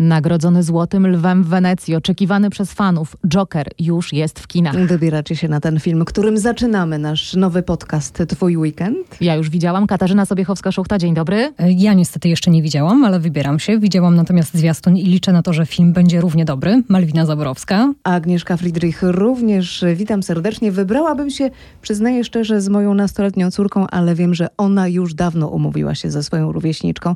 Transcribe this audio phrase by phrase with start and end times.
[0.00, 4.86] Nagrodzony Złotym Lwem w Wenecji, oczekiwany przez fanów, Joker już jest w kinach.
[4.86, 8.96] Wybieracie się na ten film, którym zaczynamy nasz nowy podcast Twój Weekend.
[9.20, 9.86] Ja już widziałam.
[9.86, 11.52] Katarzyna Sobiechowska-Szuchta, dzień dobry.
[11.58, 13.78] Ja niestety jeszcze nie widziałam, ale wybieram się.
[13.78, 16.82] Widziałam natomiast zwiastun i liczę na to, że film będzie równie dobry.
[16.88, 17.92] Malwina Zaborowska.
[18.04, 19.84] Agnieszka Friedrich również.
[19.94, 20.72] Witam serdecznie.
[20.72, 21.50] Wybrałabym się,
[21.82, 26.22] przyznaję szczerze, z moją nastoletnią córką, ale wiem, że ona już dawno umówiła się ze
[26.22, 27.14] swoją rówieśniczką.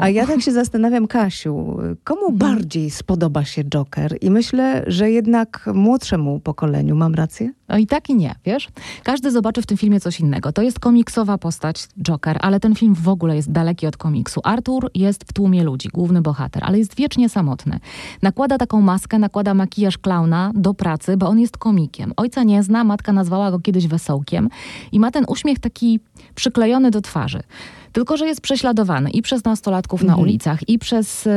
[0.00, 4.18] A ja tak się zastanawiam, Kasiu, komu bardziej spodoba się Joker?
[4.20, 6.96] I myślę, że jednak młodszemu pokoleniu.
[6.96, 7.50] Mam rację?
[7.68, 8.68] No i tak i nie, wiesz?
[9.02, 10.52] Każdy zobaczy w tym filmie coś innego.
[10.52, 14.40] To jest komiksowa postać Joker, ale ten film w ogóle jest daleki od komiksu.
[14.44, 17.80] Arthur jest w tłumie ludzi, główny bohater, ale jest wiecznie samotny.
[18.22, 22.12] Nakłada taką maskę, nakłada makijaż klauna do pracy, bo on jest komikiem.
[22.16, 24.48] Ojca nie zna, matka nazwała go kiedyś wesołkiem
[24.92, 26.00] i ma ten uśmiech taki
[26.34, 27.42] przyklejony do twarzy.
[27.92, 31.30] Tylko, że jest prześladowany i przez nastolatków na ulicach, i przez y,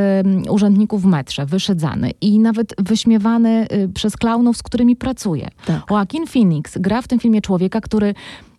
[0.49, 5.49] urzędników w metrze, wyszydzany i nawet wyśmiewany y, przez klaunów, z którymi pracuje.
[5.65, 5.81] Tak.
[5.91, 8.13] Joaquin Phoenix gra w tym filmie człowieka, który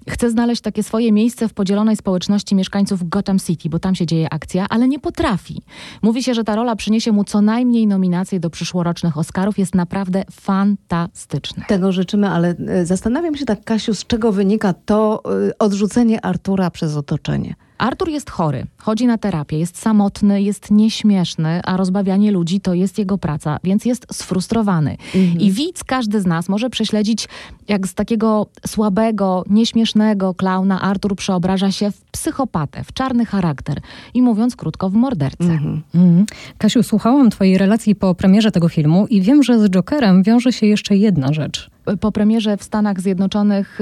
[0.08, 4.32] chce znaleźć takie swoje miejsce w podzielonej społeczności mieszkańców Gotham City, bo tam się dzieje
[4.32, 5.62] akcja, ale nie potrafi.
[6.02, 9.58] Mówi się, że ta rola przyniesie mu co najmniej nominacje do przyszłorocznych Oscarów.
[9.58, 11.64] Jest naprawdę fantastyczny.
[11.68, 16.70] Tego życzymy, ale e, zastanawiam się tak, Kasiu, z czego wynika to e, odrzucenie Artura
[16.70, 17.54] przez otoczenie.
[17.82, 22.98] Artur jest chory, chodzi na terapię, jest samotny, jest nieśmieszny, a rozbawianie ludzi to jest
[22.98, 24.96] jego praca, więc jest sfrustrowany.
[25.38, 27.28] I widz, każdy z nas może prześledzić,
[27.68, 33.80] jak z takiego słabego, nieśmiesznego klauna Artur przeobraża się w psychopatę, w czarny charakter
[34.14, 35.44] i mówiąc krótko, w mordercę.
[35.44, 36.26] Mhm.
[36.58, 40.66] Kasiu, słuchałam twojej relacji po premierze tego filmu i wiem, że z Jokerem wiąże się
[40.66, 41.70] jeszcze jedna rzecz.
[42.00, 43.78] Po premierze w Stanach Zjednoczonych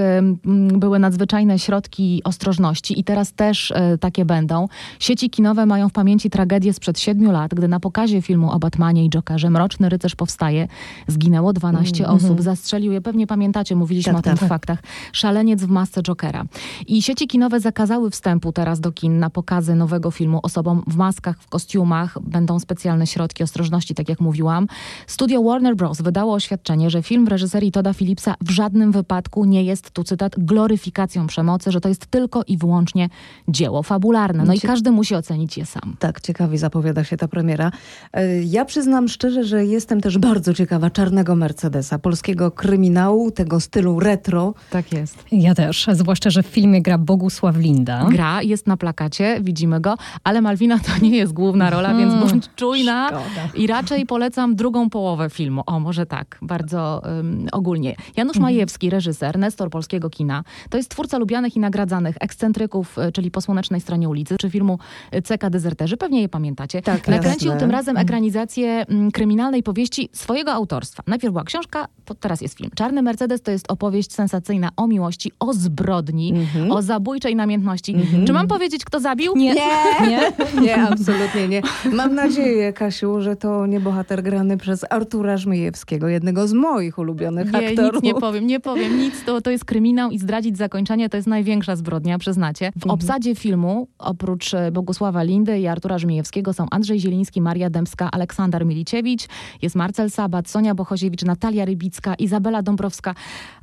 [0.73, 4.69] były nadzwyczajne środki ostrożności i teraz też y, takie będą.
[4.98, 9.05] Sieci kinowe mają w pamięci tragedię sprzed siedmiu lat, gdy na pokazie filmu o Batmanie
[9.05, 10.69] i Jokerze Mroczny Rycerz powstaje.
[11.07, 12.42] Zginęło 12 osób.
[12.42, 14.45] Zastrzelił je, pewnie pamiętacie, mówiliśmy Tak, o tym tak.
[14.45, 14.83] w faktach.
[15.13, 16.45] Szaleniec w masce Jokera.
[16.86, 21.36] I sieci kinowe zakazały wstępu teraz do kin na pokazy nowego filmu osobom w maskach,
[21.41, 22.19] w kostiumach.
[22.23, 24.67] Będą specjalne środki ostrożności, tak jak mówiłam.
[25.07, 26.03] Studio Warner Bros.
[26.03, 30.33] wydało oświadczenie, że film w reżyserii Toda Phillipsa w żadnym wypadku nie jest, tu cytat,
[30.39, 33.08] gloryfikacją przemocy, że to jest tylko i wyłącznie
[33.48, 34.45] dzieło fabularne.
[34.45, 35.96] No i każdy musi ocenić je sam.
[35.98, 37.73] Tak, ciekawie zapowiada się ta premiera.
[38.12, 44.00] E, Ja przyznam szczerze, że jestem też bardzo ciekawa czarnego Mercedesa, polskiego kryminału, tego stylu
[44.00, 44.55] retro.
[44.70, 45.24] Tak jest.
[45.33, 48.06] Ja też, zwłaszcza, że w filmie gra Bogusław Linda.
[48.11, 52.45] Gra, jest na plakacie, widzimy go, ale Malwina to nie jest główna rola, więc bądź
[52.56, 53.06] czujna.
[53.08, 53.48] szkoda.
[53.55, 55.62] I raczej polecam drugą połowę filmu.
[55.67, 57.80] O, może tak, bardzo um, ogólnie.
[58.17, 63.30] Janusz Majewski, reżyser, nestor polskiego kina, to jest twórca lubianych i nagradzanych ekscentryków, e, czyli
[63.30, 64.79] po słonecznej stronie ulicy, czy filmu
[65.11, 65.96] e, CK Dezerterzy.
[65.96, 66.83] Pewnie je pamiętacie.
[66.83, 67.61] Tak, Nakręcił jasne.
[67.61, 71.02] tym razem ekranizację mm, kryminalnej powieści swojego autorstwa.
[71.07, 72.70] Najpierw była książka, to teraz jest film.
[72.74, 76.35] Czarny Mercedes to jest opowieść sensacyjna o miłości, o zbrodni,
[76.70, 77.97] o zabójczej namiętności.
[78.27, 79.33] Czy mam powiedzieć, kto zabił?
[79.36, 79.55] Nie.
[80.11, 80.33] nie.
[80.61, 81.62] Nie, absolutnie nie.
[81.92, 87.52] Mam nadzieję, Kasiu, że to nie bohater grany przez Artura Żmijewskiego, jednego z moich ulubionych
[87.52, 88.03] Nie, aktorów.
[88.03, 89.25] nic nie powiem, nie powiem nic.
[89.25, 92.73] To, to jest kryminał i zdradzić zakończenie to jest największa zbrodnia, przyznacie.
[92.77, 98.11] W obsadzie filmu, oprócz e, Bogusława Lindy i Artura Żmijewskiego są Andrzej Zieliński, Maria Dębska,
[98.13, 99.27] Aleksander Miliciewicz,
[99.63, 103.14] jest Marcel Sabat, Sonia Bochoziewicz, Natalia Rybicka, Izabela Dąbrowska,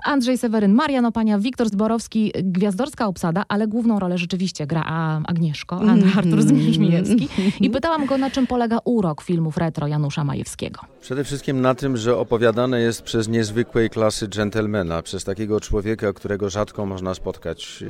[0.03, 5.81] Andrzej Seweryn, Marian Opania, Wiktor Zborowski, gwiazdorska obsada, ale główną rolę rzeczywiście gra a, Agnieszko,
[5.87, 6.39] a Artur
[6.71, 7.29] Żmijewski.
[7.61, 10.81] I pytałam go, na czym polega urok filmów retro Janusza Majewskiego.
[11.01, 16.49] Przede wszystkim na tym, że opowiadane jest przez niezwykłej klasy dżentelmena, przez takiego człowieka, którego
[16.49, 17.87] rzadko można spotkać e,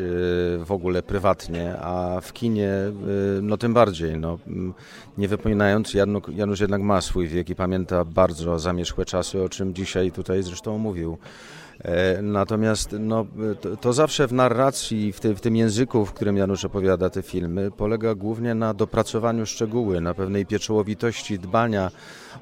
[0.65, 2.93] w ogóle prywatnie, a w kinie e,
[3.41, 4.17] no tym bardziej.
[4.17, 4.39] No,
[5.17, 9.73] nie wypominając, Janu- Janusz jednak ma swój wiek i pamięta bardzo zamierzchłe czasy, o czym
[9.73, 11.17] dzisiaj tutaj zresztą mówił.
[11.87, 13.25] E, Natomiast no,
[13.61, 17.71] to, to zawsze w narracji, w, w tym języku, w którym Janusz opowiada te filmy,
[17.71, 21.91] polega głównie na dopracowaniu szczegóły, na pewnej pieczołowitości dbania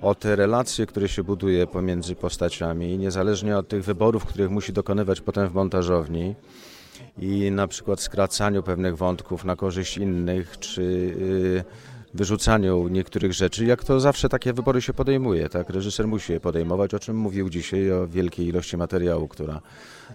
[0.01, 5.21] o te relacje, które się buduje pomiędzy postaciami, niezależnie od tych wyborów, których musi dokonywać
[5.21, 6.35] potem w montażowni
[7.17, 11.63] i na przykład skracaniu pewnych wątków na korzyść innych, czy y,
[12.15, 15.69] wyrzucaniu niektórych rzeczy, jak to zawsze takie wybory się podejmuje, tak?
[15.69, 19.61] Reżyser musi je podejmować, o czym mówił dzisiaj, o wielkiej ilości materiału, która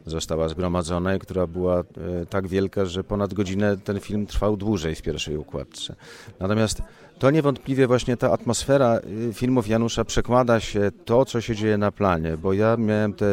[0.06, 1.84] została zgromadzona i która była e,
[2.26, 5.94] tak wielka, że ponad godzinę ten film trwał dłużej w pierwszej układce.
[6.40, 6.82] Natomiast
[7.18, 9.00] to niewątpliwie właśnie ta atmosfera
[9.30, 13.26] y, filmów Janusza przekłada się to, co się dzieje na planie, bo ja miałem tę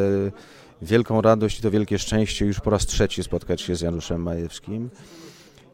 [0.82, 4.90] wielką radość i to wielkie szczęście już po raz trzeci spotkać się z Januszem Majewskim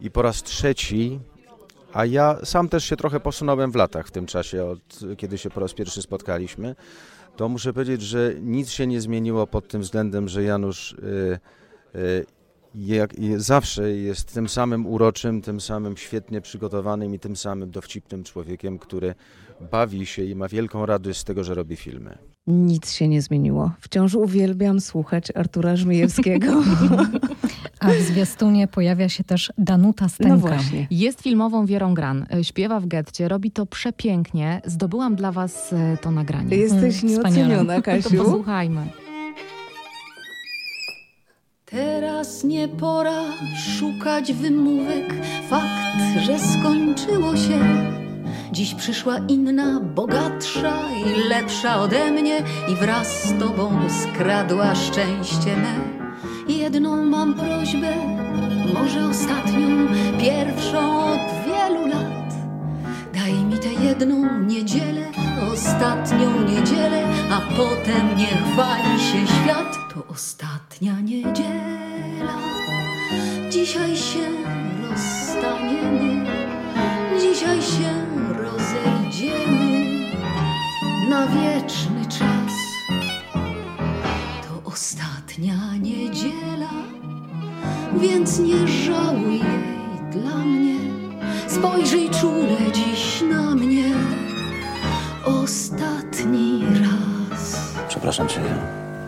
[0.02, 1.20] i po raz trzeci
[1.94, 5.50] A ja sam też się trochę posunąłem w latach w tym czasie, od kiedy się
[5.50, 6.76] po raz pierwszy spotkaliśmy.
[7.36, 11.40] To muszę powiedzieć, że nic się nie zmieniło pod tym względem, że Janusz y,
[11.96, 12.26] y,
[12.76, 18.80] jak, zawsze jest tym samym uroczym, tym samym świetnie przygotowanym i tym samym dowcipnym człowiekiem,
[18.80, 19.16] który
[19.64, 22.18] bawi się i ma wielką radość z tego, że robi filmy.
[22.48, 23.72] Nic się nie zmieniło.
[23.80, 26.62] Wciąż uwielbiam słuchać Artura Żmijewskiego.
[27.80, 30.34] A w zwiastunie pojawia się też Danuta Stenka.
[30.34, 30.88] No właśnie.
[30.92, 32.26] Jest filmową Wierą Gran.
[32.42, 34.62] Śpiewa w getcie, robi to przepięknie.
[34.66, 36.58] Zdobyłam dla was e, to nagranie.
[36.58, 38.18] Jesteś Mm, nieoceniona, To Kasiu.
[38.18, 38.88] posłuchajmy.
[41.66, 43.22] Teraz nie pora
[43.80, 45.14] szukać wymówek.
[45.50, 47.60] Fakt, że skończyło się.
[48.54, 50.74] Dziś przyszła inna, bogatsza
[51.06, 55.76] i lepsza ode mnie i wraz z tobą skradła szczęście me.
[56.48, 57.94] Jedną mam prośbę,
[58.74, 59.88] może ostatnią,
[60.20, 62.34] pierwszą od wielu lat.
[63.14, 65.12] Daj mi tę jedną niedzielę,
[65.54, 69.78] ostatnią niedzielę, a potem niech wali się świat.
[69.94, 72.38] To ostatnia niedziela.
[73.50, 74.28] Dzisiaj się
[74.90, 76.26] rozstaniemy,
[77.20, 78.03] dzisiaj się
[81.24, 82.54] na wieczny czas.
[84.42, 86.74] To ostatnia niedziela,
[87.98, 90.80] więc nie żałuj jej dla mnie.
[91.48, 93.92] Spojrzyj czule dziś na mnie
[95.26, 97.74] ostatni raz.
[97.88, 98.42] Przepraszam cię,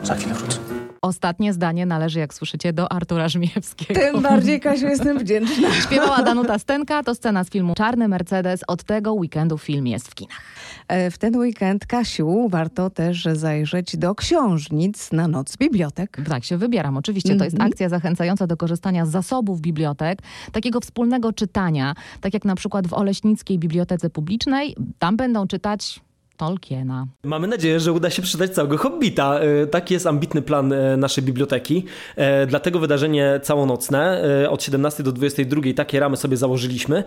[0.04, 0.75] za chwilę wrócę.
[1.10, 4.00] Ostatnie zdanie należy, jak słyszycie, do Artura Żmijewskiego.
[4.00, 5.72] Tym bardziej, Kasiu, jestem wdzięczna.
[5.84, 8.62] Śpiewała Danuta Stenka, to scena z filmu Czarny Mercedes.
[8.68, 10.42] Od tego weekendu film jest w kinach.
[10.88, 16.18] E, W ten weekend, Kasiu, warto też zajrzeć do książnic na noc bibliotek.
[16.30, 16.98] Tak się wybieram.
[16.98, 17.72] Oczywiście to jest Mhm.
[17.72, 20.19] akcja zachęcająca do korzystania z zasobów bibliotek,
[20.52, 24.75] takiego wspólnego czytania, tak jak na przykład w Oleśnickiej Bibliotece Publicznej.
[25.00, 26.00] Tam będą czytać
[26.38, 27.08] Tolkiena.
[27.24, 29.40] Mamy nadzieję, że uda się przeczytać całego Hobbita.
[29.40, 31.86] E, Taki jest ambitny plan e, naszej biblioteki.
[32.16, 37.04] E, Dlatego wydarzenie całonocne od 17 do 22 takie ramy sobie założyliśmy.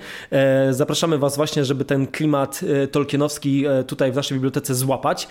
[0.71, 2.61] Zapraszamy Was właśnie, żeby ten klimat
[2.91, 5.29] tolkienowski tutaj w naszej bibliotece złapać.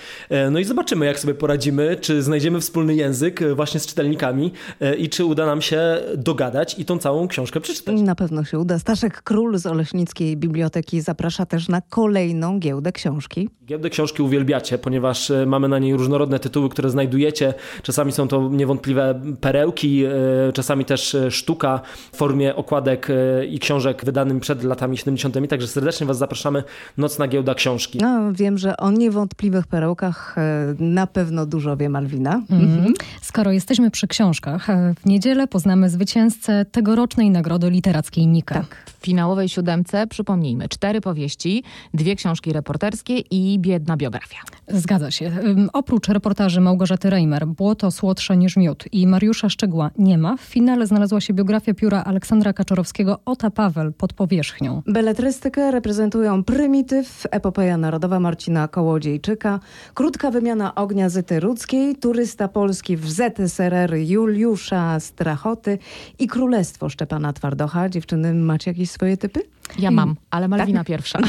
[0.51, 4.51] No i zobaczymy, jak sobie poradzimy, czy znajdziemy wspólny język właśnie z czytelnikami
[4.97, 5.81] i czy uda nam się
[6.17, 8.01] dogadać i tą całą książkę przeczytać.
[8.01, 8.79] Na pewno się uda.
[8.79, 13.49] Staszek Król z Oleśnickiej Biblioteki zaprasza też na kolejną giełdę książki.
[13.65, 17.53] Giełdę książki uwielbiacie, ponieważ e, mamy na niej różnorodne tytuły, które znajdujecie.
[17.81, 20.09] Czasami są to niewątpliwe perełki, e,
[20.53, 21.79] czasami też e, sztuka
[22.11, 23.07] w formie okładek
[23.49, 25.49] i książek wydanym przed latami 70.
[25.49, 26.63] Także serdecznie Was zapraszamy.
[26.97, 27.99] Nocna giełda książki.
[28.01, 30.35] No, wiem, że o niewątpliwych perełkach
[30.79, 32.41] na pewno dużo wie Malwina.
[32.51, 32.93] Mhm.
[33.21, 34.67] Skoro jesteśmy przy książkach,
[35.03, 38.55] w niedzielę poznamy zwycięzcę tegorocznej Nagrody Literackiej Nika.
[38.55, 38.96] Tak.
[39.07, 41.63] W finałowej siódemce, przypomnijmy, cztery powieści,
[41.93, 44.37] dwie książki reporterskie i biedna biografia.
[44.67, 45.31] Zgadza się.
[45.73, 50.87] Oprócz reportaży Małgorzaty Reimer, Błoto słodsze niż miód i Mariusza Szczegła nie ma, w finale
[50.87, 54.81] znalazła się biografia pióra Aleksandra Kaczorowskiego Ota Paweł pod powierzchnią.
[54.87, 59.59] Beletrystykę reprezentują Prymityw, Epopeja Narodowa Marcina Kołodziejczyka,
[59.93, 65.77] Krótka wymiana ognia Zyty Rudzkiej, Turysta Polski w ZSRR Juliusza Strachoty
[66.19, 67.89] i Królestwo Szczepana Twardocha.
[67.89, 69.39] Dziewczyny, macie jakieś swoje typy?
[69.79, 71.19] Ja mam, ale Malwina pierwsza.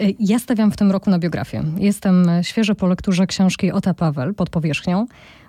[0.00, 1.62] Y, Ja stawiam w tym roku na biografię.
[1.78, 5.06] Jestem e, świeżo po lekturze książki Ota Paweł pod powierzchnią.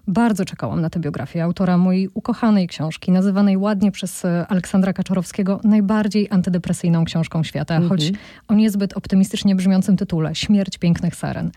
[0.08, 5.60] Bardzo czekałam na tę biografię autora mojej ukochanej książki, nazywanej ładnie przez e, Aleksandra Kaczorowskiego
[5.64, 8.12] najbardziej antydepresyjną książką świata, choć
[8.48, 11.52] o niezbyt optymistycznie brzmiącym tytule Śmierć pięknych saren.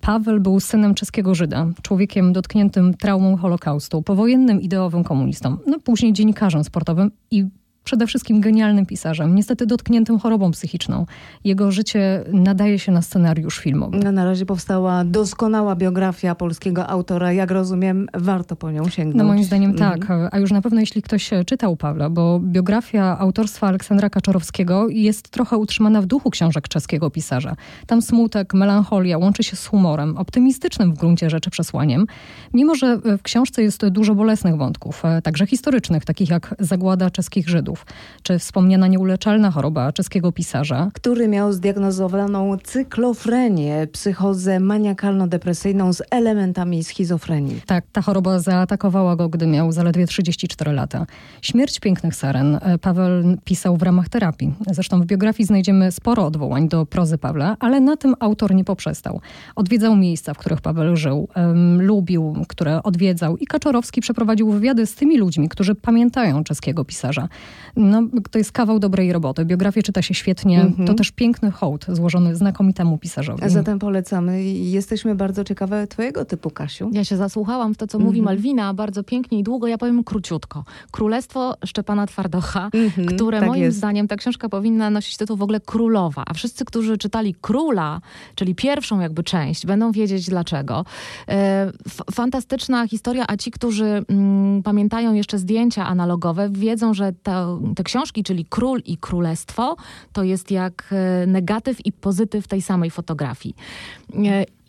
[0.00, 6.64] Paweł był synem czeskiego Żyda, człowiekiem dotkniętym traumą Holokaustu, powojennym ideowym komunistą, no później dziennikarzem
[6.64, 7.46] sportowym i
[7.84, 11.06] przede wszystkim genialnym pisarzem, niestety dotkniętym chorobą psychiczną.
[11.44, 13.98] Jego życie nadaje się na scenariusz filmowy.
[14.04, 17.32] No, na razie powstała doskonała biografia polskiego autora.
[17.32, 19.18] Jak rozumiem, warto po nią sięgnąć.
[19.18, 20.00] No moim zdaniem Mhm.
[20.00, 24.88] tak, a już na pewno jeśli ktoś e, czytał Pawła, bo biografia autorstwa Aleksandra Kaczorowskiego
[24.88, 27.56] jest trochę utrzymana w duchu książek czeskiego pisarza.
[27.86, 32.06] Tam smutek, melancholia łączy się z humorem, optymistycznym w gruncie rzeczy przesłaniem,
[32.54, 37.10] mimo że e, w książce jest dużo bolesnych wątków, e, także historycznych, takich jak zagłada
[37.10, 37.71] czeskich Żydów,
[38.22, 47.60] czy wspomniana nieuleczalna choroba czeskiego pisarza, który miał zdiagnozowaną cyklofrenię, psychozę maniakalno-depresyjną z elementami schizofrenii.
[47.66, 51.06] Tak, ta choroba zaatakowała go, gdy miał zaledwie 34 lata.
[51.42, 54.54] Śmierć pięknych saren e, Paweł pisał w ramach terapii.
[54.70, 59.20] Zresztą w biografii znajdziemy sporo odwołań do prozy Pawła, ale na tym autor nie poprzestał.
[59.56, 64.94] Odwiedzał miejsca, w których Paweł żył, em, lubił, które odwiedzał i Kaczorowski przeprowadził wywiady z
[64.94, 67.28] tymi ludźmi, którzy pamiętają czeskiego pisarza.
[67.76, 69.44] No, to jest kawał dobrej roboty.
[69.44, 70.60] Biografię czyta się świetnie.
[70.60, 70.88] Mhm.
[70.88, 73.44] To też piękny hołd złożony znakomitemu pisarzowi.
[73.44, 76.90] A zatem polecamy i jesteśmy bardzo ciekawe twojego typu, Kasiu.
[76.92, 78.24] Ja się zasłuchałam w to, co mówi Mhm.
[78.24, 79.66] Malwina, bardzo pięknie i długo.
[79.66, 80.64] Ja powiem króciutko.
[80.90, 83.76] Królestwo Szczepana Twardocha, Mhm, które tak moim jest.
[83.76, 86.22] zdaniem ta książka powinna nosić tytuł w ogóle Królowa.
[86.26, 88.00] A wszyscy, którzy czytali Króla,
[88.34, 90.84] czyli pierwszą jakby część, będą wiedzieć dlaczego.
[91.28, 97.51] E, f- fantastyczna historia, a ci, którzy mm, pamiętają jeszcze zdjęcia analogowe, wiedzą, że to,
[97.76, 99.76] te książki, czyli Król i Królestwo,
[100.12, 103.54] to jest jak e, negatyw i pozytyw tej samej fotografii.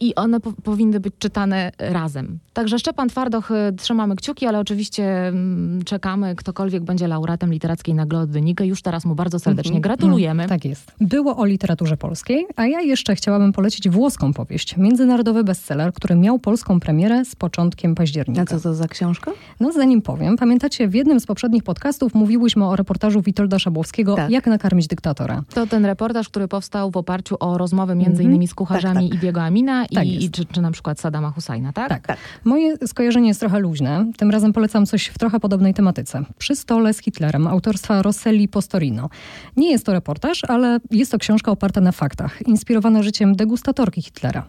[0.03, 2.39] I one po, powinny być czytane razem.
[2.53, 8.41] Także Szczepan Twardoch, e, trzymamy kciuki, ale oczywiście mm, czekamy, ktokolwiek będzie laureatem literackiej nagrody
[8.41, 8.65] Nike.
[8.65, 10.43] Już teraz mu bardzo serdecznie gratulujemy.
[10.43, 10.91] No, tak jest.
[11.01, 14.77] Było o literaturze polskiej, a ja jeszcze chciałabym polecić włoską powieść.
[14.77, 18.41] Międzynarodowy bestseller, który miał polską premierę z początkiem października.
[18.41, 19.31] A co to za książka?
[19.59, 24.31] No zanim powiem, pamiętacie, w jednym z poprzednich podcastów mówiłyśmy o reportażu Witolda Szabłowskiego Tak.
[24.31, 25.43] Jak nakarmić dyktatora.
[25.53, 29.23] To ten reportaż, który powstał w oparciu o rozmowy między innymi z kucharzami Tak, tak.
[29.23, 32.07] Ibiego Amina Tak i, i czy, czy na przykład Sadama Husajna, tak?
[32.07, 32.17] Tak.
[32.43, 34.11] Moje skojarzenie jest trochę luźne.
[34.17, 36.23] Tym razem polecam coś w trochę podobnej tematyce.
[36.37, 39.09] Przy stole z Hitlerem autorstwa Rosselli Postorino.
[39.57, 44.45] Nie jest to reportaż, ale jest to książka oparta na faktach, inspirowana życiem degustatorki Hitlera.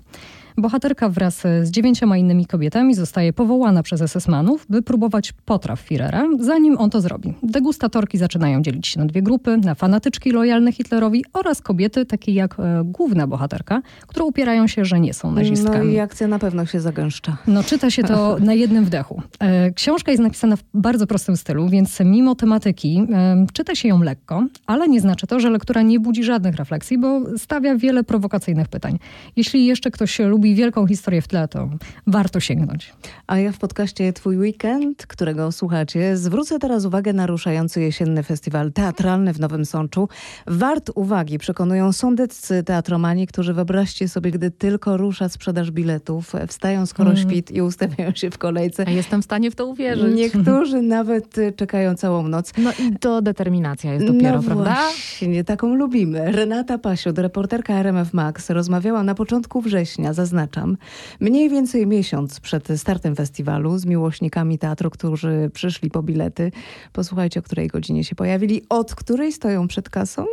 [0.59, 6.79] Bohaterka wraz z dziewięcioma innymi kobietami zostaje powołana przez SS-manów, by próbować potraw Führera, zanim
[6.79, 7.35] on to zrobi.
[7.43, 12.61] Degustatorki zaczynają dzielić się na dwie grupy, na fanatyczki lojalne Hitlerowi oraz kobiety, takie jak
[12.61, 15.93] e, główna bohaterka, które upierają się, że nie są No nazistkami.
[15.93, 17.37] i akcja na pewno się zagęszcza.
[17.47, 19.23] No, czyta się to na jednym wdechu.
[19.41, 24.03] E, Książka jest napisana w bardzo prostym stylu, więc mimo tematyki e, czyta się ją
[24.03, 28.69] lekko, ale nie znaczy to, że lektura nie budzi żadnych refleksji, bo stawia wiele prowokacyjnych
[28.69, 28.99] pytań.
[29.37, 31.69] Jeśli jeszcze ktoś lubi wielką historię w tle, to
[32.07, 32.93] warto sięgnąć.
[33.27, 38.73] A ja w podcaście Twój Weekend, którego słuchacie, zwrócę teraz uwagę na ruszający jesienny festiwal
[38.73, 40.09] teatralny w Nowym Sączu.
[40.47, 47.11] Wart uwagi przekonują sądeccy teatromani, którzy wyobraźcie sobie, gdy tylko rusza sprzedaż biletów, wstają skoro
[47.11, 47.23] Mm.
[47.23, 48.85] świt i ustawiają się w kolejce.
[48.87, 50.15] A jestem w stanie w to uwierzyć.
[50.17, 52.53] Niektórzy nawet y, czekają całą noc.
[52.59, 54.65] No i to determinacja jest dopiero, no prawda?
[54.65, 56.33] właśnie, taką lubimy.
[56.33, 60.76] Renata Pasiut, reporterka RMF Max, rozmawiała na początku września, zaznaczam,
[61.21, 66.53] mniej więcej miesiąc przed startem festiwalu z miłośnikami teatru, którzy przyszli po bilety.
[66.93, 70.26] Posłuchajcie, o której godzinie się pojawili, od której stoją przed kasą.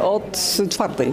[0.00, 1.12] Od czwartej,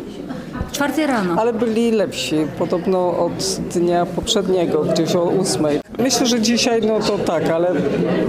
[0.71, 1.35] Czwartej rano.
[1.41, 2.35] ale byli lepsi.
[2.59, 5.79] Podobno od dnia poprzedniego, gdzieś o ósmej.
[5.99, 7.71] Myślę, że dzisiaj no to tak, ale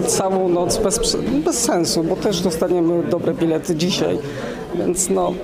[0.07, 4.19] całą noc bez, bez sensu, bo też dostaniemy dobre bilety dzisiaj.
[4.75, 5.35] Więc no,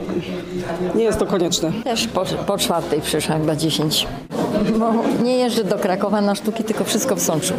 [0.94, 1.72] nie jest to konieczne.
[1.84, 4.06] Też po, po czwartej przyszłam, chyba 10.
[4.78, 4.92] Bo
[5.22, 7.54] nie jeżdżę do Krakowa na sztuki, tylko wszystko w Sączu.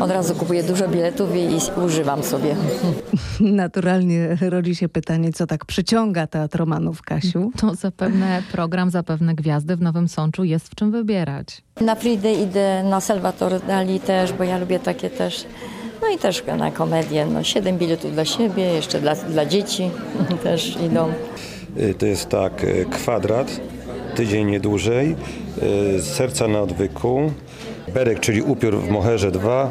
[0.00, 2.56] Od razu kupuję dużo biletów i, i używam sobie.
[3.40, 7.50] Naturalnie rodzi się pytanie, co tak przyciąga teatromanów, Kasiu?
[7.60, 11.62] To zapewne program, zapewne gwiazdy w Nowym Sączu jest w czym wybierać.
[11.80, 15.44] Na Fridę idę, na Salvatore Dali też, bo ja lubię takie też.
[16.02, 17.26] No i też na komedię.
[17.26, 19.90] No, siedem biletów dla siebie, jeszcze dla, dla dzieci
[20.44, 21.12] też idą.
[21.78, 23.60] Y, To jest tak, y, kwadrat,
[24.14, 25.16] tydzień nie dłużej,
[26.00, 27.32] serca na odwyku,
[27.94, 29.70] berek, czyli upiór w moherze 2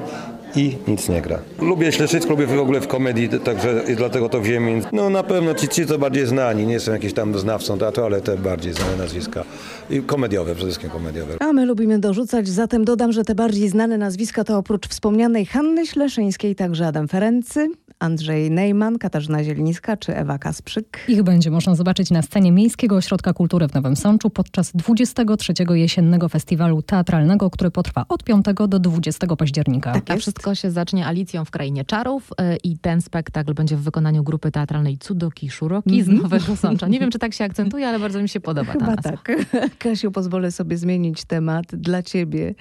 [0.55, 1.39] i nic nie gra.
[1.59, 5.53] Lubię śledztwo, lubię w ogóle w komedii, także dlatego to wiem, więc no na pewno
[5.53, 8.97] ci, ci to bardziej znani, nie jestem jakiś tam znawcą teatru, ale te bardziej znane
[8.97, 9.43] nazwiska.
[9.89, 11.33] I komediowe, przede wszystkim komediowe.
[11.39, 15.87] A my lubimy dorzucać, zatem dodam, że te bardziej znane nazwiska to oprócz wspomnianej Hanny
[15.87, 17.69] Śleszyńskiej także Adam Ferency,
[18.01, 20.99] Andrzej Neyman, Katarzyna Zielińska czy Ewa Kasprzyk.
[21.07, 25.53] Ich będzie można zobaczyć na scenie Miejskiego Ośrodka Kultury w Nowym Sączu podczas 23.
[25.69, 29.91] jesiennego festiwalu teatralnego, który potrwa od 5 do 20 października.
[29.91, 33.81] Tak A wszystko się zacznie Alicją w Krainie Czarów y, i ten spektakl będzie w
[33.81, 36.87] wykonaniu grupy teatralnej Cudoki Szuroki z Nowego Sącza.
[36.87, 39.11] Nie wiem, czy tak się akcentuje, ale bardzo mi się podoba ta Chyba nazwa.
[39.11, 39.35] tak.
[39.79, 42.55] Kasiu, pozwolę sobie zmienić temat dla ciebie.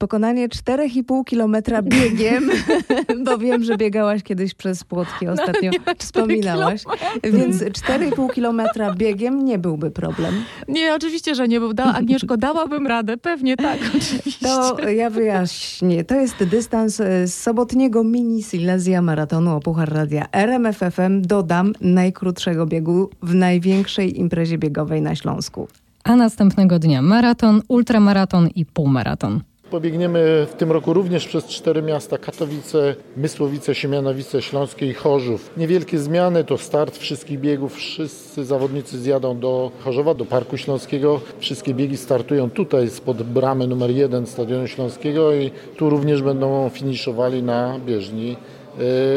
[0.00, 2.50] Pokonanie 4,5 kilometra biegiem,
[3.24, 6.84] bo wiem, że biegałaś kiedyś przez Płotki ostatnio, wspominałaś.
[7.24, 10.34] Więc 4,5 kilometra biegiem nie byłby problem.
[10.68, 11.74] Nie, oczywiście, że nie był.
[11.74, 13.16] Da, Agnieszko, dałabym radę.
[13.16, 14.46] Pewnie tak, oczywiście.
[14.46, 16.04] To ja wyjaśnię.
[16.04, 21.22] To jest dystans e, z sobotniego mini Silesia maratonu o Puchar Radia RMFFM.
[21.22, 25.68] Dodam najkrótszego biegu w największej imprezie biegowej na Śląsku.
[26.04, 29.40] A następnego dnia maraton, ultramaraton i półmaraton.
[29.70, 35.50] Pobiegniemy w tym roku również przez cztery miasta Katowice, Mysłowice, Siemianowice, Śląskie i Chorzów.
[35.56, 37.74] Niewielkie zmiany to start wszystkich biegów.
[37.74, 41.20] Wszyscy zawodnicy zjadą do Chorzowa, do Parku Śląskiego.
[41.38, 47.42] Wszystkie biegi startują tutaj spod bramy numer jeden Stadionu Śląskiego i tu również będą finiszowali
[47.42, 48.36] na bieżni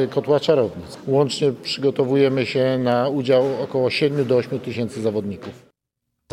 [0.04, 0.98] y, Kotła Czarownic.
[1.08, 5.73] Łącznie przygotowujemy się na udział około 7 do 8 tysięcy zawodników.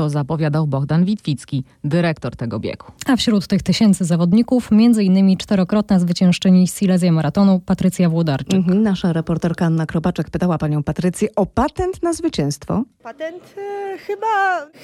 [0.00, 2.86] To zapowiadał Bogdan Witwicki, dyrektor tego biegu.
[3.06, 8.54] A wśród tych tysięcy zawodników między innymi czterokrotna zwyciężczyni Silesia Maratonu Patrycja Włodarczyk.
[8.54, 12.84] Mhm, Nasza reporterka Anna Kropaczek pytała panią Patrycję o patent na zwycięstwo.
[13.02, 14.26] Patent e, chyba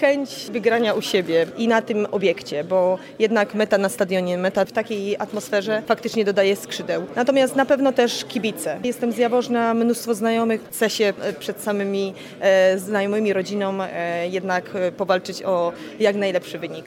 [0.01, 4.73] chęć wygrania u siebie i na tym obiekcie, bo jednak meta na stadionie, meta w
[4.73, 7.03] takiej atmosferze faktycznie dodaje skrzydeł.
[7.17, 8.79] Natomiast na pewno też kibice.
[8.85, 14.71] Jestem z Jaworzna, mnóstwo znajomych, chcę się e, przed samymi e, znajomymi, rodziną e, jednak
[14.75, 16.85] e, powalczyć o jak najlepszy wynik.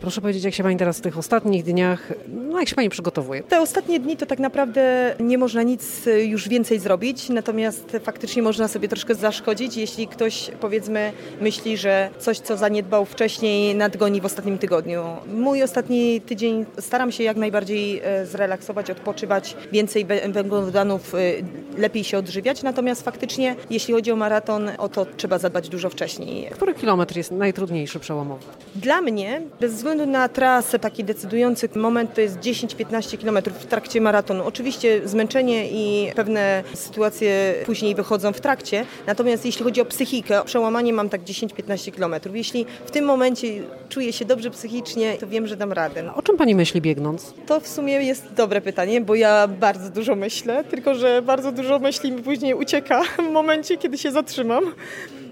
[0.00, 3.42] Proszę powiedzieć, jak się Pani teraz w tych ostatnich dniach, no jak się Pani przygotowuje?
[3.42, 8.42] Te ostatnie dni to tak naprawdę nie można nic y, już więcej zrobić, natomiast faktycznie
[8.42, 14.24] można sobie troszkę zaszkodzić, jeśli ktoś powiedzmy myśli, że coś, co zaniedbał wcześniej, nadgoni w
[14.24, 15.04] ostatnim tygodniu.
[15.34, 21.44] Mój ostatni tydzień staram się jak najbardziej e, zrelaksować, odpoczywać, więcej wę- węglowodanów, y,
[21.78, 26.46] lepiej się odżywiać, natomiast faktycznie, jeśli chodzi o maraton, o to trzeba zadbać dużo wcześniej.
[26.50, 28.44] Który kilometr jest najtrudniejszy, przełomowy?
[28.74, 34.00] Dla mnie, bez względu na trasę, taki decydujący moment to jest 10-15 km w trakcie
[34.00, 34.44] maratonu.
[34.44, 40.92] Oczywiście zmęczenie i pewne sytuacje później wychodzą w trakcie, natomiast jeśli chodzi o psychikę, przełamanie
[40.92, 42.14] mam tak 10-15 km.
[42.34, 43.48] Jeśli w tym momencie
[43.88, 46.14] czuję się dobrze psychicznie, to wiem, że dam radę.
[46.14, 47.34] O czym Pani myśli biegnąc?
[47.46, 51.78] To w sumie jest dobre pytanie, bo ja bardzo dużo myślę, tylko że bardzo dużo
[51.78, 54.64] myśli mi później ucieka w momencie, kiedy się zatrzymam.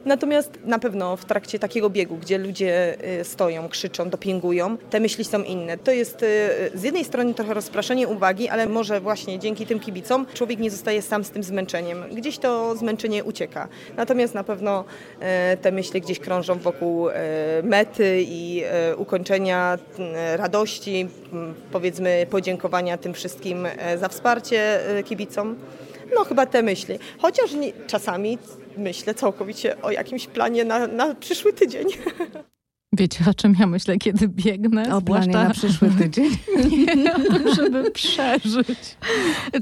[0.08, 5.24] Natomiast na pewno w trakcie takiego biegu, gdzie ludzie y, stoją, krzyczą, dopingują, te myśli
[5.24, 5.78] są inne.
[5.78, 6.26] To jest y,
[6.74, 11.02] z jednej strony trochę rozpraszanie uwagi, ale może właśnie dzięki tym kibicom człowiek nie zostaje
[11.02, 12.04] sam z tym zmęczeniem.
[12.12, 13.68] Gdzieś to zmęczenie ucieka.
[13.96, 14.84] Natomiast na pewno
[15.54, 17.08] y, te myśli gdzieś krążą wokół
[17.62, 18.64] mety i
[18.96, 19.78] ukończenia
[20.36, 21.08] radości,
[21.72, 23.66] powiedzmy podziękowania tym wszystkim
[24.00, 25.56] za wsparcie kibicom.
[26.14, 26.98] No chyba te myśli.
[27.18, 28.38] Chociaż nie, czasami
[28.78, 31.86] myślę całkowicie o jakimś planie na, na przyszły tydzień.
[32.92, 34.96] Wiecie, o czym ja myślę, kiedy biegnę?
[34.96, 36.30] O Zwłaszcza- na przyszły tydzień.
[36.96, 37.14] Nie,
[37.54, 38.96] żeby przeżyć.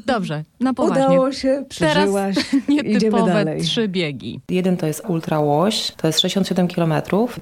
[0.07, 1.05] Dobrze, na poważnie.
[1.05, 2.35] Udało się, przeżyłaś.
[2.51, 3.61] Teraz Idziemy nietypowe dalej.
[3.63, 4.41] trzy biegi.
[4.51, 6.93] Jeden to jest Ultra Łoś, to jest 67 km.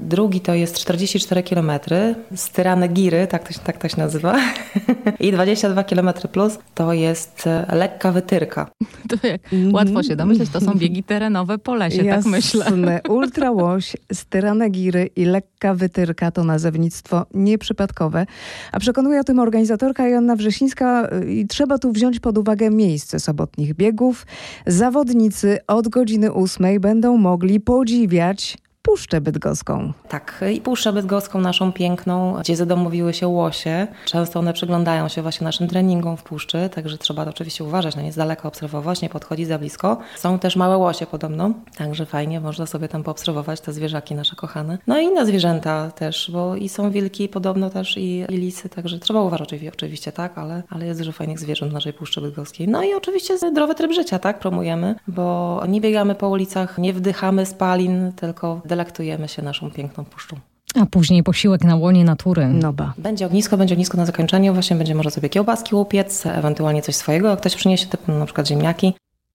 [0.01, 1.71] Drugi to jest 44 km
[2.35, 4.37] z Tyrany Giry, tak to, się- tak to się nazywa.
[5.21, 8.71] I 22 km plus to jest e, lekka wytyrka.
[9.09, 9.41] To jak
[9.73, 12.65] łatwo się domyśleć, to są biegi terenowe po lesie, tak myślę.
[12.65, 13.01] Jasne.
[13.09, 18.27] Ultra łoś, styrane giry i lekka wytyrka to nazewnictwo nieprzypadkowe.
[18.73, 23.21] A przekonuje o tym organizatorka Joanna Wrzesińska y, i trzeba tu wziąć pod uwagę miejsce
[23.21, 24.27] sobotnich biegów.
[24.67, 29.93] Zawodnicy od godziny ósmej będą mogli podziwiać Puszczę Bydgoską.
[30.09, 33.87] Tak, i Puszczę Bydgoską naszą piękną, gdzie zadomowiły się łosie.
[34.05, 38.13] Często one przyglądają się właśnie naszym treningom w puszczy, także trzeba oczywiście uważać na nie
[38.13, 39.99] z daleka obserwować, nie podchodzić za blisko.
[40.17, 44.79] Są też małe łosie podobno, także fajnie, można sobie tam poobserwować te zwierzaki nasze kochane.
[44.87, 48.99] No i inne zwierzęta też, bo i są wilki podobno też i, i lisy, także
[48.99, 52.69] trzeba uważać oczywiście tak, ale, ale jest dużo fajnych zwierząt w naszej Puszczy Bydgoskiej.
[52.69, 57.47] No i oczywiście zdrowy tryb życia, tak, promujemy, bo nie biegamy po ulicach, nie wdychamy
[57.47, 60.37] spalin, tylko delektujemy się naszą piękną puszczą.
[60.81, 62.47] A później posiłek na łonie natury.
[62.47, 62.95] No ba.
[62.99, 67.29] Będzie ognisko, będzie ognisko na zakończenie, właśnie będzie można sobie kiełbaski upiec, ewentualnie coś swojego,
[67.29, 68.95] jak ktoś przyniesie typu na przykład ziemniaki.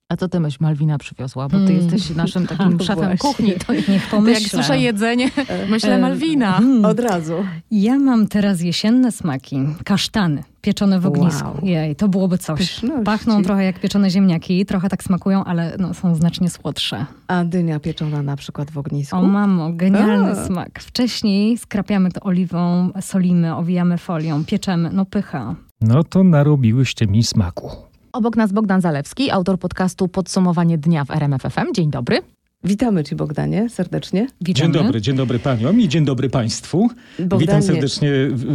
[0.10, 1.48] A co ty myśl Malwina przywiozła?
[1.50, 1.76] Bo ty Mm.
[1.76, 3.17] jesteś naszym takim A, szefem właśnie.
[3.17, 3.54] kuchni.
[3.54, 4.50] To, Niech to jak pomyślę.
[4.50, 5.30] słyszę jedzenie,
[5.72, 6.58] myślę Malwina.
[6.58, 6.86] mm.
[6.86, 7.34] Od razu.
[7.72, 9.60] Ja mam teraz jesienne smaki.
[9.86, 11.48] Kasztany pieczone w ognisku.
[11.48, 11.65] Wow.
[11.65, 12.60] Jej, to byłoby coś.
[12.60, 13.04] Pyszności.
[13.06, 17.06] Pachną trochę jak pieczone ziemniaki, trochę tak smakują, ale no, są znacznie słodsze.
[17.28, 19.15] A dynia pieczona na przykład w ognisku.
[19.17, 20.45] O mamo, genialny A.
[20.45, 20.80] smak.
[20.80, 24.89] Wcześniej skrapiamy to oliwą, solimy, owijamy folią, pieczemy.
[24.93, 25.56] No pycha.
[25.82, 27.72] No to narobiłyście mi smaku.
[28.13, 31.74] Obok nas Bogdan Zalewski, autor podcastu Podsumowanie Dnia w RMF FM.
[31.76, 32.22] Dzień dobry.
[32.63, 34.28] Witamy Cię Bogdanie serdecznie.
[34.41, 36.89] Dzień dobry, dzień dobry paniom i dzień dobry państwu.
[37.19, 37.39] Bogdanie.
[37.39, 38.12] Witam serdecznie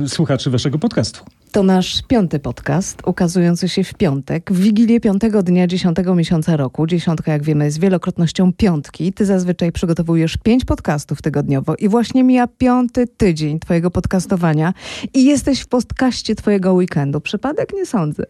[0.06, 1.24] słuchaczy waszego podcastu.
[1.54, 6.86] To nasz piąty podcast, ukazujący się w piątek, w Wigilię piątego dnia dziesiątego miesiąca roku.
[6.86, 9.12] Dziesiątka, jak wiemy, jest wielokrotnością piątki.
[9.12, 14.72] Ty zazwyczaj przygotowujesz pięć podcastów tygodniowo i właśnie mija piąty tydzień twojego podcastowania
[15.14, 17.20] i jesteś w podcaście twojego weekendu.
[17.20, 17.72] Przypadek?
[17.74, 18.24] Nie sądzę.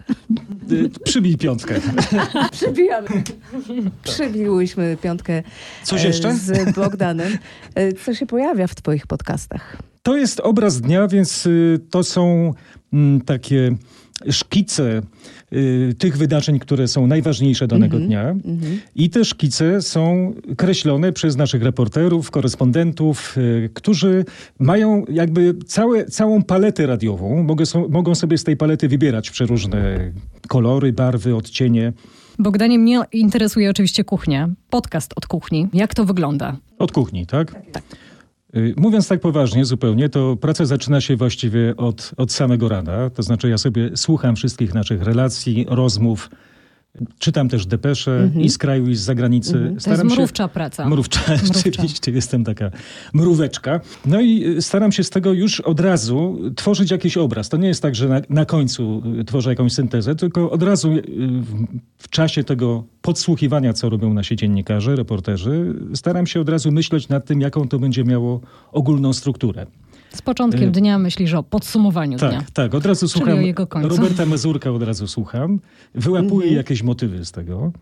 [0.73, 1.75] Y, Przybij piątkę.
[2.53, 3.09] Przybijamy.
[4.03, 5.43] Przybiłyśmy piątkę
[5.83, 6.35] Coś e, jeszcze?
[6.35, 7.39] z Bogdanem.
[7.75, 9.77] E, Co się pojawia w twoich podcastach?
[10.03, 12.55] To jest obraz dnia, więc y, to są
[13.27, 13.77] takie
[14.31, 15.03] szkice
[15.53, 18.35] y, tych wydarzeń, które są najważniejsze danego Mhm, dnia.
[18.97, 24.25] I te szkice są kreślone przez naszych reporterów, korespondentów, y, którzy
[24.59, 27.43] mają jakby całe, całą paletę radiową.
[27.43, 30.11] Mogą, so, mogą sobie z tej palety wybierać przeróżne
[30.49, 31.93] kolory, barwy, odcienie.
[32.39, 34.49] Bogdanie, mnie interesuje oczywiście kuchnia.
[34.71, 35.69] Podcast od kuchni.
[35.73, 36.57] Jak to wygląda?
[36.79, 37.53] Od kuchni, tak?
[37.53, 37.55] Y,
[38.77, 43.11] Mówiąc tak poważnie zupełnie, to praca zaczyna się właściwie od, od samego rana.
[43.11, 46.31] To znaczy ja sobie słucham wszystkich naszych relacji, rozmów,
[47.19, 48.45] czytam też depesze Mhm.
[48.45, 49.57] i z kraju, i z zagranicy.
[49.57, 49.77] Mhm.
[49.77, 50.89] To jest mrówcza praca.
[50.89, 51.61] Mrówcza, Mrówcza.
[51.65, 52.71] rzeczywiście, jestem taka
[53.13, 53.81] mróweczka.
[54.07, 57.49] No i y, staram się z tego już od razu tworzyć jakiś obraz.
[57.49, 60.93] To nie jest tak, że na, na końcu y, tworzę jakąś syntezę, tylko od razu
[60.93, 61.03] y,
[61.41, 61.67] w,
[61.99, 67.27] w czasie tego podsłuchiwania, co robią nasi dziennikarze, reporterzy, staram się od razu myśleć nad
[67.27, 68.41] tym, jaką to będzie miało
[68.73, 69.67] ogólną strukturę.
[70.15, 72.31] Z początkiem Y, dnia myślisz o podsumowaniu dnia.
[72.31, 72.75] Tak, tak.
[72.75, 73.89] Od razu Czyli słucham o jego końcu.
[73.89, 75.61] Roberta Mazurka, od razu słucham.
[75.95, 76.55] Wyłapuję Mhm.
[76.57, 77.73] jakieś motywy z tego.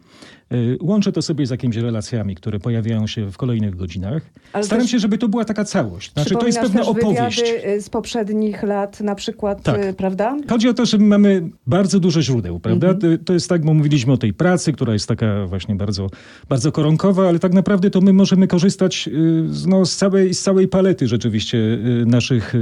[0.52, 4.22] Y, Łączę to sobie z jakimiś relacjami, które pojawiają się w kolejnych godzinach.
[4.52, 6.12] Ale Staram się, żeby to była taka całość.
[6.12, 7.42] Znaczy, to jest pewna opowieść.
[7.76, 9.84] y, z poprzednich lat, na przykład, Tak.
[9.84, 10.36] y, prawda?
[10.48, 12.88] Chodzi o to, że mamy bardzo dużo źródeł, prawda?
[12.88, 13.18] Mhm.
[13.24, 16.06] To, jest tak, bo mówiliśmy o tej pracy, która jest taka właśnie bardzo,
[16.48, 19.08] bardzo koronkowa, ale tak naprawdę to my możemy korzystać
[19.46, 21.58] z- no, z, całej, z całej palety rzeczywiście
[22.06, 22.52] naszych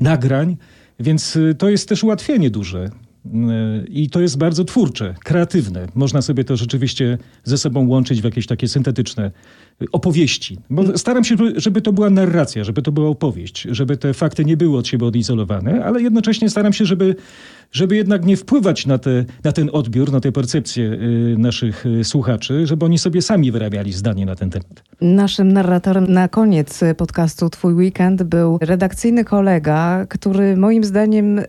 [0.00, 0.56] nagrań,
[1.00, 2.90] więc to jest też ułatwienie duże.
[3.88, 5.88] I to jest bardzo twórcze, kreatywne.
[5.94, 9.30] Można sobie to rzeczywiście ze sobą łączyć w jakieś takie syntetyczne
[9.92, 10.58] opowieści.
[10.70, 14.56] Bo staram się, żeby to była narracja, żeby to była opowieść, żeby te fakty nie
[14.56, 17.16] były od siebie odizolowane, ale jednocześnie staram się, żeby,
[17.72, 22.04] żeby jednak nie wpływać na, te, na ten odbiór, na tę percepcję y, naszych y,
[22.04, 24.82] słuchaczy, żeby oni sobie sami wyrabiali zdanie na ten temat.
[25.00, 31.44] Naszym narratorem na koniec podcastu Twój Weekend był redakcyjny kolega, który moim zdaniem y,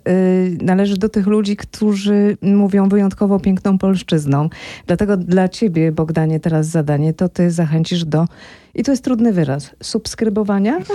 [0.62, 4.50] należy do tych ludzi, którzy mówią wyjątkowo piękną polszczyzną.
[4.88, 8.26] Dlatego dla ciebie, Bogdanie, teraz zadanie, to ty zachęcisz do,
[8.78, 10.80] i to jest trudny wyraz, subskrybowania?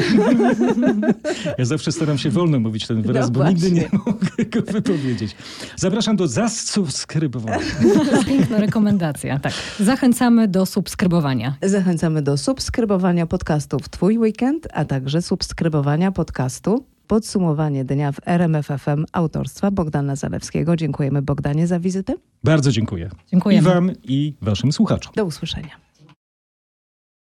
[1.58, 3.98] Ja zawsze staram się wolno mówić ten wyraz, No bo nigdy nie właśnie.
[4.06, 5.36] mogę go wypowiedzieć.
[5.76, 7.58] Zapraszam do zasubskrybowania.
[7.94, 9.38] To jest piękna rekomendacja.
[9.38, 9.52] Tak.
[9.80, 11.56] Zachęcamy do subskrybowania.
[11.62, 19.70] Zachęcamy do subskrybowania podcastów Twój Weekend, a także subskrybowania podcastu Podsumowanie dnia w RMFFM autorstwa
[19.70, 20.76] Bogdana Zalewskiego.
[20.76, 22.14] Dziękujemy Bogdanie za wizytę.
[22.44, 23.10] Bardzo dziękuję.
[23.32, 23.68] Dziękujemy.
[23.70, 25.12] I wam, i waszym słuchaczom.
[25.16, 25.70] Do usłyszenia.